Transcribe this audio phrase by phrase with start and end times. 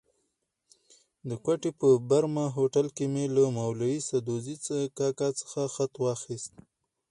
[1.29, 4.55] د کوټې په برمه هوټل کې مې له مولوي سدوزي
[4.97, 6.53] کاکا څخه خط واخیست.